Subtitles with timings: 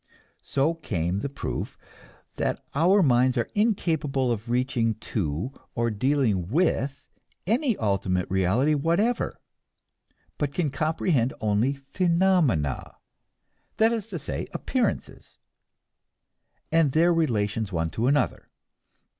[0.41, 1.77] So came the proof
[2.37, 7.05] that our minds are incapable of reaching to or dealing with
[7.45, 9.39] any ultimate reality whatever,
[10.39, 12.95] but can comprehend only phenomena
[13.77, 15.37] that is to say, appearances
[16.71, 18.49] and their relations one with another.